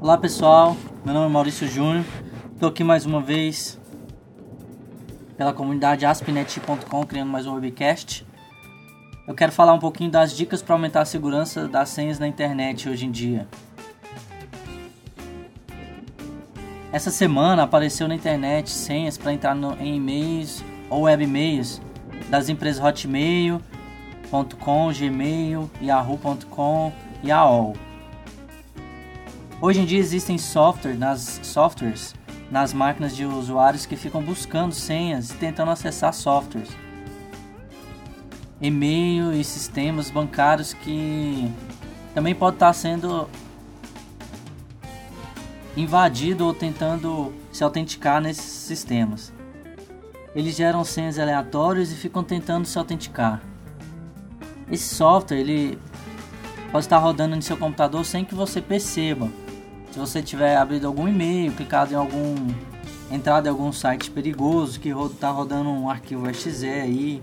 Olá 0.00 0.16
pessoal, 0.16 0.76
meu 1.04 1.12
nome 1.12 1.26
é 1.26 1.28
Maurício 1.28 1.66
Júnior, 1.66 2.04
estou 2.52 2.68
aqui 2.68 2.84
mais 2.84 3.04
uma 3.04 3.20
vez 3.20 3.80
pela 5.36 5.52
comunidade 5.52 6.06
aspinet.com 6.06 7.04
criando 7.04 7.28
mais 7.30 7.48
um 7.48 7.54
webcast. 7.54 8.24
Eu 9.26 9.34
quero 9.34 9.50
falar 9.50 9.72
um 9.72 9.78
pouquinho 9.80 10.08
das 10.08 10.36
dicas 10.36 10.62
para 10.62 10.76
aumentar 10.76 11.00
a 11.00 11.04
segurança 11.04 11.66
das 11.66 11.88
senhas 11.88 12.16
na 12.20 12.28
internet 12.28 12.88
hoje 12.88 13.06
em 13.06 13.10
dia. 13.10 13.48
Essa 16.92 17.10
semana 17.10 17.64
apareceu 17.64 18.06
na 18.06 18.14
internet 18.14 18.70
senhas 18.70 19.18
para 19.18 19.32
entrar 19.32 19.56
no, 19.56 19.72
em 19.80 19.96
e-mails 19.96 20.64
ou 20.88 21.02
webmails 21.02 21.82
das 22.30 22.48
empresas 22.48 22.80
Hotmail.com, 22.80 23.60
Gmail, 24.92 25.68
Yahoo.com 25.82 26.92
e 27.24 27.32
AOL. 27.32 27.87
Hoje 29.60 29.80
em 29.80 29.84
dia 29.84 29.98
existem 29.98 30.38
software 30.38 30.96
nas, 30.96 31.40
softwares 31.42 32.14
nas 32.48 32.72
máquinas 32.72 33.16
de 33.16 33.24
usuários 33.24 33.86
que 33.86 33.96
ficam 33.96 34.22
buscando 34.22 34.72
senhas 34.72 35.30
e 35.30 35.34
tentando 35.34 35.72
acessar 35.72 36.14
softwares. 36.14 36.70
E-mail 38.60 39.32
e 39.32 39.42
sistemas 39.42 40.10
bancários 40.10 40.72
que 40.72 41.52
também 42.14 42.36
pode 42.36 42.54
estar 42.54 42.72
sendo 42.72 43.28
invadido 45.76 46.46
ou 46.46 46.54
tentando 46.54 47.34
se 47.50 47.64
autenticar 47.64 48.20
nesses 48.20 48.44
sistemas. 48.44 49.32
Eles 50.36 50.54
geram 50.54 50.84
senhas 50.84 51.18
aleatórias 51.18 51.90
e 51.90 51.96
ficam 51.96 52.22
tentando 52.22 52.64
se 52.64 52.78
autenticar. 52.78 53.42
Esse 54.70 54.94
software 54.94 55.40
ele 55.40 55.76
pode 56.70 56.84
estar 56.84 56.98
rodando 56.98 57.34
no 57.34 57.42
seu 57.42 57.56
computador 57.56 58.04
sem 58.04 58.24
que 58.24 58.36
você 58.36 58.62
perceba. 58.62 59.28
Se 59.98 60.00
você 60.00 60.22
tiver 60.22 60.56
abrido 60.56 60.86
algum 60.86 61.08
e-mail, 61.08 61.52
clicado 61.52 61.92
em 61.92 61.96
algum 61.96 62.36
entrado 63.10 63.46
em 63.46 63.48
algum 63.48 63.72
site 63.72 64.12
perigoso 64.12 64.78
que 64.78 64.90
está 64.90 65.28
rodando 65.28 65.68
um 65.70 65.90
arquivo 65.90 66.30
exe 66.30 66.68
aí 66.68 67.20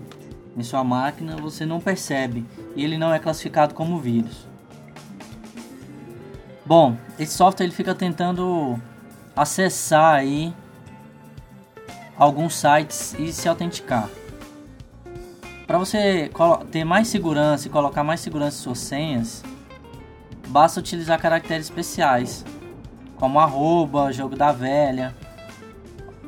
em 0.54 0.62
sua 0.62 0.84
máquina, 0.84 1.38
você 1.38 1.64
não 1.64 1.80
percebe 1.80 2.44
e 2.76 2.84
ele 2.84 2.98
não 2.98 3.14
é 3.14 3.18
classificado 3.18 3.72
como 3.72 3.98
vírus. 3.98 4.46
Bom, 6.66 6.98
esse 7.18 7.32
software 7.32 7.64
ele 7.64 7.74
fica 7.74 7.94
tentando 7.94 8.78
acessar 9.34 10.16
aí 10.16 10.52
alguns 12.14 12.56
sites 12.56 13.16
e 13.18 13.32
se 13.32 13.48
autenticar. 13.48 14.06
Para 15.66 15.78
você 15.78 16.30
ter 16.70 16.84
mais 16.84 17.08
segurança 17.08 17.68
e 17.68 17.70
colocar 17.70 18.04
mais 18.04 18.20
segurança 18.20 18.58
em 18.58 18.62
suas 18.62 18.80
senhas, 18.80 19.42
basta 20.48 20.78
utilizar 20.78 21.18
caracteres 21.18 21.64
especiais, 21.64 22.44
como 23.16 23.38
arroba, 23.40 24.12
jogo 24.12 24.36
da 24.36 24.52
velha. 24.52 25.14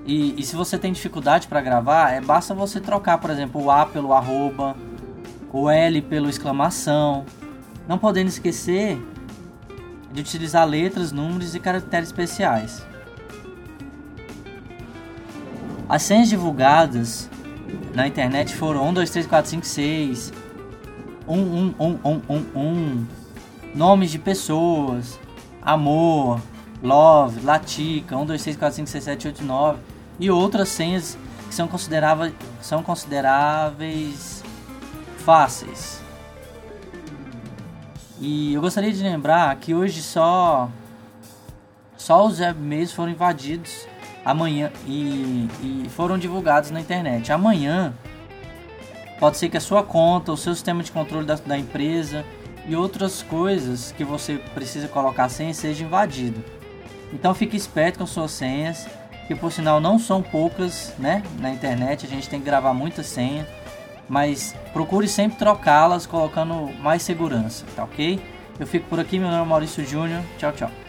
E, 0.05 0.41
e 0.41 0.42
se 0.42 0.56
você 0.56 0.78
tem 0.78 0.92
dificuldade 0.92 1.47
para 1.47 1.61
gravar, 1.61 2.12
é 2.12 2.20
basta 2.20 2.55
você 2.55 2.81
trocar, 2.81 3.19
por 3.19 3.31
exemplo, 3.31 3.62
o 3.62 3.70
A 3.70 3.84
pelo 3.84 4.12
arroba, 4.12 4.75
o 5.53 5.69
L 5.69 6.00
pelo 6.03 6.28
exclamação. 6.28 7.25
Não 7.86 7.98
podendo 7.98 8.28
esquecer 8.28 8.98
de 10.12 10.20
utilizar 10.20 10.66
letras, 10.66 11.12
números 11.12 11.55
e 11.55 11.61
caracteres 11.61 12.09
especiais. 12.09 12.86
As 15.89 16.03
senhas 16.03 16.28
divulgadas 16.28 17.31
na 17.94 18.06
internet 18.06 18.55
foram 18.55 18.89
1, 18.89 18.94
2, 18.94 19.11
3, 19.11 19.27
4, 19.27 19.50
5, 19.50 19.66
6, 19.66 20.33
1, 21.27 21.34
1, 21.37 21.75
1, 21.78 21.98
1, 22.04 22.22
1, 22.28 22.44
1, 22.54 23.06
nomes 23.75 24.10
de 24.10 24.19
pessoas, 24.19 25.19
amor, 25.62 26.41
love, 26.83 27.41
latica, 27.44 28.16
1, 28.16 28.27
2, 28.27 28.43
3, 28.43 28.56
4, 28.56 28.77
5, 28.77 28.89
6, 28.89 29.05
7, 29.05 29.27
8, 29.28 29.44
9 29.44 29.78
e 30.21 30.31
outras 30.31 30.69
senhas 30.69 31.19
que 31.49 31.55
são 31.55 31.66
consideráveis, 31.66 32.34
são 32.61 32.83
consideráveis 32.83 34.43
fáceis. 35.19 36.00
E 38.21 38.55
eu 38.55 38.61
gostaria 38.61 38.93
de 38.93 39.03
lembrar 39.03 39.55
que 39.56 39.75
hoje 39.75 40.03
só 40.03 40.69
só 41.97 42.27
os 42.27 42.41
webmails 42.41 42.93
foram 42.93 43.12
invadidos 43.12 43.87
amanhã 44.25 44.71
e, 44.87 45.49
e 45.62 45.89
foram 45.91 46.19
divulgados 46.19 46.71
na 46.71 46.81
internet. 46.81 47.33
Amanhã 47.33 47.95
pode 49.19 49.37
ser 49.37 49.49
que 49.49 49.56
a 49.56 49.60
sua 49.60 49.83
conta, 49.83 50.33
o 50.33 50.37
seu 50.37 50.55
sistema 50.55 50.83
de 50.83 50.93
controle 50.93 51.27
da, 51.27 51.34
da 51.34 51.59
empresa 51.59 52.25
e 52.66 52.77
outras 52.77 53.22
coisas 53.22 53.93
que 53.93 54.05
você 54.05 54.39
precisa 54.55 54.89
colocar 54.89 55.28
senha 55.28 55.55
seja 55.55 55.84
invadido. 55.84 56.58
Então 57.13 57.35
fique 57.35 57.57
esperto 57.57 57.99
com 57.99 58.07
suas 58.07 58.33
senhas, 58.33 58.87
que 59.27 59.35
por 59.35 59.53
sinal 59.53 59.81
não 59.81 59.99
são 59.99 60.23
poucas, 60.23 60.95
né? 60.99 61.23
Na 61.39 61.51
internet 61.51 62.07
a 62.07 62.09
gente 62.09 62.29
tem 62.29 62.39
que 62.39 62.47
gravar 62.47 62.73
muita 62.73 63.03
senha, 63.03 63.47
mas 64.09 64.55
procure 64.73 65.09
sempre 65.09 65.39
trocá-las 65.39 66.07
colocando 66.07 66.71
mais 66.81 67.03
segurança, 67.03 67.65
tá 67.77 67.85
ok? 67.85 68.21
Eu 68.59 68.67
fico 68.67 68.89
por 68.89 68.99
aqui, 68.99 69.19
meu 69.19 69.31
nome 69.31 69.43
é 69.43 69.47
Maurício 69.47 69.85
Júnior. 69.85 70.23
Tchau, 70.39 70.53
tchau. 70.53 70.88